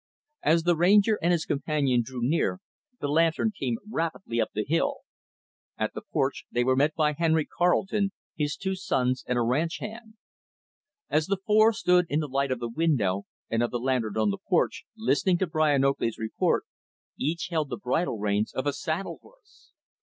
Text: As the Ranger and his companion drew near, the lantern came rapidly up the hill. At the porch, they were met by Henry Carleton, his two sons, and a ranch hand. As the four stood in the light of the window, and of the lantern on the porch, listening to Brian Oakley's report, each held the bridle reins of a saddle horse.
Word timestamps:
As 0.41 0.63
the 0.63 0.75
Ranger 0.75 1.19
and 1.21 1.31
his 1.31 1.45
companion 1.45 2.01
drew 2.03 2.21
near, 2.23 2.59
the 2.99 3.07
lantern 3.07 3.51
came 3.55 3.77
rapidly 3.87 4.41
up 4.41 4.49
the 4.51 4.65
hill. 4.67 5.01
At 5.77 5.93
the 5.93 6.01
porch, 6.01 6.45
they 6.51 6.63
were 6.63 6.75
met 6.75 6.95
by 6.95 7.13
Henry 7.13 7.45
Carleton, 7.45 8.11
his 8.35 8.55
two 8.57 8.73
sons, 8.73 9.23
and 9.27 9.37
a 9.37 9.43
ranch 9.43 9.77
hand. 9.77 10.15
As 11.07 11.27
the 11.27 11.37
four 11.45 11.71
stood 11.71 12.07
in 12.09 12.19
the 12.19 12.27
light 12.27 12.49
of 12.49 12.57
the 12.59 12.67
window, 12.67 13.25
and 13.47 13.61
of 13.61 13.69
the 13.69 13.77
lantern 13.77 14.17
on 14.17 14.31
the 14.31 14.39
porch, 14.39 14.85
listening 14.97 15.37
to 15.37 15.45
Brian 15.45 15.85
Oakley's 15.85 16.17
report, 16.17 16.63
each 17.19 17.49
held 17.51 17.69
the 17.69 17.77
bridle 17.77 18.17
reins 18.17 18.51
of 18.55 18.65
a 18.65 18.73
saddle 18.73 19.19
horse. 19.21 19.71